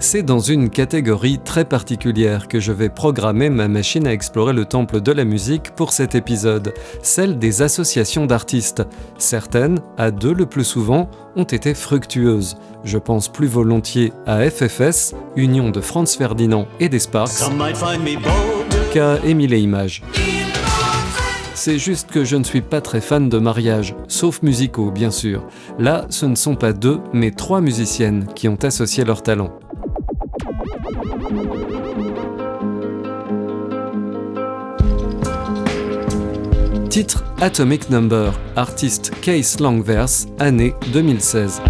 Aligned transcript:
C'est 0.00 0.22
dans 0.22 0.38
une 0.38 0.70
catégorie 0.70 1.40
très 1.40 1.64
particulière 1.64 2.46
que 2.46 2.60
je 2.60 2.70
vais 2.70 2.88
programmer 2.88 3.50
ma 3.50 3.66
machine 3.66 4.06
à 4.06 4.12
explorer 4.12 4.52
le 4.52 4.64
temple 4.64 5.00
de 5.00 5.10
la 5.10 5.24
musique 5.24 5.72
pour 5.74 5.92
cet 5.92 6.14
épisode, 6.14 6.72
celle 7.02 7.38
des 7.38 7.62
associations 7.62 8.24
d'artistes. 8.24 8.84
Certaines, 9.18 9.80
à 9.96 10.12
deux 10.12 10.32
le 10.32 10.46
plus 10.46 10.62
souvent, 10.64 11.10
ont 11.34 11.44
été 11.44 11.74
fructueuses. 11.74 12.56
Je 12.84 12.96
pense 12.96 13.28
plus 13.28 13.48
volontiers 13.48 14.12
à 14.24 14.48
FFS, 14.48 15.14
Union 15.34 15.70
de 15.70 15.80
Franz 15.80 16.16
Ferdinand 16.16 16.68
et 16.78 16.88
des 16.88 17.00
Sparks, 17.00 17.50
qu'à 18.92 19.18
Émile 19.24 19.52
et 19.52 19.60
Images. 19.60 20.02
C'est 21.54 21.78
juste 21.78 22.12
que 22.12 22.24
je 22.24 22.36
ne 22.36 22.44
suis 22.44 22.60
pas 22.60 22.80
très 22.80 23.00
fan 23.00 23.28
de 23.28 23.38
mariage, 23.38 23.96
sauf 24.06 24.42
musicaux 24.42 24.92
bien 24.92 25.10
sûr. 25.10 25.44
Là, 25.80 26.06
ce 26.08 26.24
ne 26.24 26.36
sont 26.36 26.54
pas 26.54 26.72
deux, 26.72 27.00
mais 27.12 27.32
trois 27.32 27.60
musiciennes 27.60 28.28
qui 28.36 28.46
ont 28.46 28.58
associé 28.62 29.04
leurs 29.04 29.24
talents. 29.24 29.58
Titre 36.88 37.22
Atomic 37.42 37.90
Number, 37.90 38.32
artiste 38.56 39.12
Case 39.20 39.60
Longverse, 39.60 40.26
année 40.38 40.74
2016. 40.92 41.60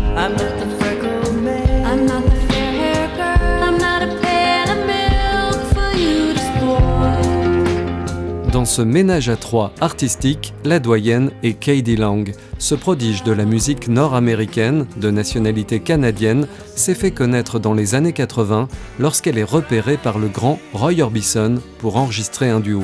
Dans 8.59 8.64
ce 8.64 8.83
ménage 8.83 9.28
à 9.28 9.37
trois 9.37 9.73
artistique, 9.81 10.53
la 10.64 10.81
doyenne 10.81 11.31
est 11.45 11.53
Katie 11.53 11.95
Lang. 11.95 12.34
Ce 12.59 12.75
prodige 12.75 13.23
de 13.23 13.31
la 13.31 13.45
musique 13.45 13.87
nord-américaine, 13.87 14.84
de 14.97 15.12
nationalité 15.12 15.78
canadienne, 15.78 16.48
s'est 16.75 16.97
fait 16.97 17.12
connaître 17.12 17.61
dans 17.61 17.73
les 17.73 17.95
années 17.95 18.12
80 18.12 18.67
lorsqu'elle 18.98 19.39
est 19.39 19.45
repérée 19.45 19.97
par 19.97 20.19
le 20.19 20.27
grand 20.27 20.59
Roy 20.73 21.00
Orbison 21.00 21.62
pour 21.78 21.98
enregistrer 21.98 22.50
un 22.50 22.59
duo. 22.59 22.83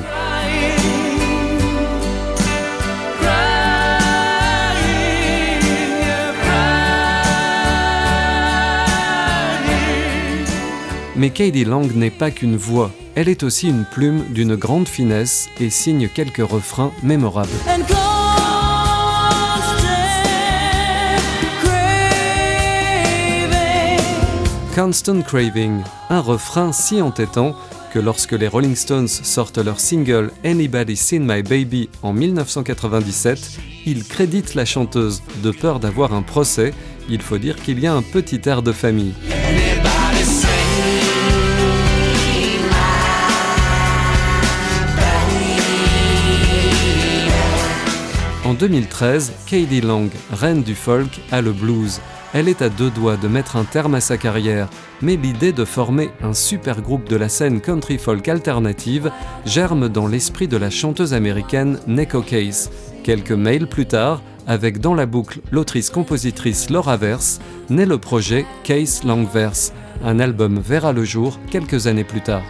Mais 11.17 11.31
Katie 11.31 11.65
Lang 11.65 11.93
n'est 11.93 12.11
pas 12.11 12.31
qu'une 12.31 12.55
voix, 12.55 12.91
elle 13.15 13.29
est 13.29 13.43
aussi 13.43 13.69
une 13.69 13.85
plume 13.85 14.25
d'une 14.29 14.55
grande 14.55 14.87
finesse 14.87 15.47
et 15.59 15.69
signe 15.69 16.09
quelques 16.09 16.45
refrains 16.45 16.91
mémorables. 17.01 17.49
And 17.67 17.83
constant 17.85 18.01
craving. 21.61 22.33
Constant 24.75 25.21
Craving, 25.21 25.83
un 26.09 26.19
refrain 26.19 26.73
si 26.73 27.01
entêtant 27.01 27.55
que 27.93 27.99
lorsque 27.99 28.33
les 28.33 28.49
Rolling 28.49 28.75
Stones 28.75 29.07
sortent 29.07 29.59
leur 29.59 29.79
single 29.79 30.31
Anybody 30.43 30.97
Seen 30.97 31.23
My 31.25 31.41
Baby 31.41 31.89
en 32.03 32.11
1997, 32.11 33.59
ils 33.85 34.03
créditent 34.03 34.55
la 34.55 34.65
chanteuse 34.65 35.23
de 35.41 35.51
peur 35.51 35.79
d'avoir 35.79 36.13
un 36.13 36.21
procès. 36.21 36.73
Il 37.09 37.21
faut 37.21 37.37
dire 37.37 37.55
qu'il 37.55 37.79
y 37.79 37.87
a 37.87 37.93
un 37.93 38.01
petit 38.01 38.41
air 38.45 38.61
de 38.61 38.73
famille. 38.73 39.13
En 48.45 48.53
2013, 48.53 49.33
Katie 49.47 49.81
Lang, 49.81 50.11
reine 50.31 50.61
du 50.61 50.75
folk, 50.75 51.19
a 51.31 51.41
le 51.41 51.51
blues. 51.51 51.99
Elle 52.31 52.47
est 52.47 52.61
à 52.61 52.69
deux 52.69 52.91
doigts 52.91 53.17
de 53.17 53.27
mettre 53.27 53.55
un 53.55 53.63
terme 53.63 53.95
à 53.95 54.01
sa 54.01 54.17
carrière, 54.17 54.69
mais 55.01 55.15
l'idée 55.15 55.51
de 55.51 55.65
former 55.65 56.11
un 56.21 56.33
super 56.33 56.83
groupe 56.83 57.09
de 57.09 57.15
la 57.15 57.27
scène 57.27 57.59
country 57.59 57.97
folk 57.97 58.27
alternative 58.27 59.09
germe 59.47 59.89
dans 59.89 60.05
l'esprit 60.05 60.47
de 60.47 60.57
la 60.57 60.69
chanteuse 60.69 61.15
américaine 61.15 61.79
Neko 61.87 62.21
Case. 62.21 62.69
Quelques 63.03 63.31
mails 63.31 63.65
plus 63.65 63.87
tard, 63.87 64.21
avec 64.45 64.79
dans 64.79 64.93
la 64.93 65.07
boucle 65.07 65.39
l'autrice-compositrice 65.51 66.69
Laura 66.69 66.97
Verse, 66.97 67.39
naît 67.71 67.87
le 67.87 67.97
projet 67.97 68.45
Case 68.63 69.03
Lang 69.03 69.27
Verse. 69.27 69.73
Un 70.03 70.19
album 70.19 70.59
verra 70.59 70.93
le 70.93 71.03
jour 71.03 71.39
quelques 71.49 71.87
années 71.87 72.03
plus 72.03 72.21
tard. 72.21 72.43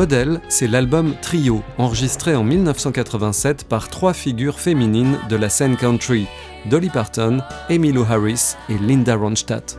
Modèle, 0.00 0.40
c'est 0.48 0.66
l'album 0.66 1.12
Trio, 1.20 1.62
enregistré 1.76 2.34
en 2.34 2.42
1987 2.42 3.64
par 3.64 3.90
trois 3.90 4.14
figures 4.14 4.58
féminines 4.58 5.18
de 5.28 5.36
la 5.36 5.50
scène 5.50 5.76
country, 5.76 6.26
Dolly 6.70 6.88
Parton, 6.88 7.42
Emmylou 7.68 8.06
Harris 8.08 8.54
et 8.70 8.78
Linda 8.78 9.14
Ronstadt. 9.14 9.76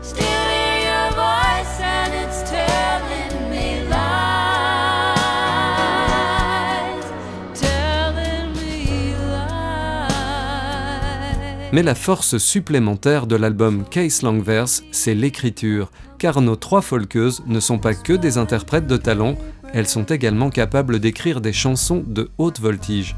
Mais 11.74 11.84
la 11.84 11.96
force 11.96 12.38
supplémentaire 12.38 13.26
de 13.26 13.38
l'album 13.38 13.86
Case 13.90 14.22
Longverse, 14.22 14.84
c'est 14.92 15.16
l'écriture, 15.16 15.90
car 16.20 16.42
nos 16.42 16.58
trois 16.58 16.82
folkeuses 16.82 17.42
ne 17.48 17.60
sont 17.60 17.80
pas 17.80 17.96
que 17.96 18.14
des 18.14 18.38
interprètes 18.38 18.86
de 18.86 18.98
talent, 18.98 19.36
elles 19.74 19.88
sont 19.88 20.04
également 20.04 20.50
capables 20.50 21.00
d'écrire 21.00 21.42
des 21.42 21.54
chansons 21.54 22.04
de 22.06 22.30
haute 22.38 22.60
voltige. 22.60 23.16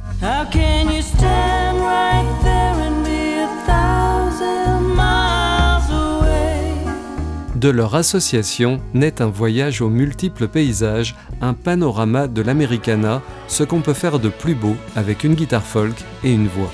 De 7.56 7.70
leur 7.70 7.96
association 7.96 8.82
naît 8.94 9.22
un 9.22 9.28
voyage 9.28 9.82
aux 9.82 9.90
multiples 9.90 10.50
paysages, 10.50 11.16
un 11.40 11.54
panorama 11.54 12.28
de 12.28 12.42
l'Americana, 12.42 13.22
ce 13.48 13.64
qu'on 13.64 13.80
peut 13.80 13.94
faire 13.94 14.20
de 14.20 14.28
plus 14.28 14.54
beau 14.54 14.76
avec 14.98 15.24
une 15.24 15.34
guitare 15.34 15.64
folk 15.64 15.96
et 16.26 16.34
une 16.34 16.48
voix. 16.48 16.72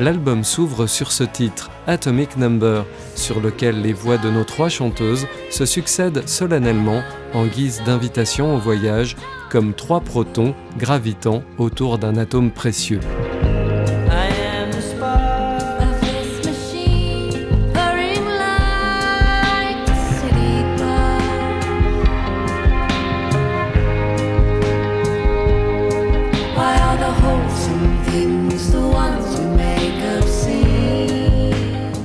L'album 0.00 0.44
s'ouvre 0.44 0.86
sur 0.86 1.12
ce 1.12 1.24
titre, 1.24 1.70
Atomic 1.86 2.38
Number, 2.38 2.86
sur 3.16 3.38
lequel 3.38 3.82
les 3.82 3.92
voix 3.92 4.16
de 4.16 4.30
nos 4.30 4.44
trois 4.44 4.70
chanteuses 4.70 5.26
se 5.50 5.66
succèdent 5.66 6.26
solennellement 6.26 7.02
en 7.34 7.44
guise 7.44 7.82
d'invitation 7.84 8.56
au 8.56 8.58
voyage, 8.58 9.14
comme 9.50 9.74
trois 9.74 10.00
protons 10.00 10.54
gravitant 10.78 11.42
autour 11.58 11.98
d'un 11.98 12.16
atome 12.16 12.50
précieux. 12.50 13.00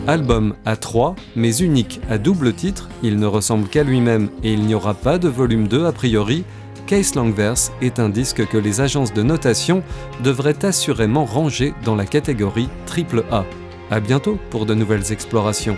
Album 0.08 0.54
à 0.66 0.76
3, 0.76 1.16
mais 1.36 1.58
unique 1.58 2.00
à 2.10 2.20
double 2.20 2.54
titre, 2.54 2.90
il 3.02 3.18
ne 3.18 3.26
ressemble 3.26 3.68
qu'à 3.68 3.84
lui-même 3.84 4.30
et 4.44 4.54
il 4.54 4.62
n'y 4.62 4.76
aura 4.76 4.94
pas 4.94 5.18
de 5.18 5.28
volume 5.28 5.68
2 5.68 5.86
a 5.86 5.92
priori, 5.92 6.44
Case 6.86 7.16
Longverse 7.16 7.72
est 7.82 8.00
un 8.00 8.10
disque 8.10 8.46
que 8.48 8.58
les 8.58 8.82
agences 8.82 9.14
de 9.14 9.24
notation 9.24 9.82
devraient 10.24 10.64
assurément 10.64 11.26
ranger 11.26 11.74
dans 11.84 11.96
la 11.96 12.06
catégorie 12.06 12.70
triple 12.86 13.24
A. 13.32 13.46
A 13.90 14.00
bientôt 14.00 14.38
pour 14.52 14.68
de 14.68 14.76
nouvelles 14.76 15.12
explorations. 15.12 15.78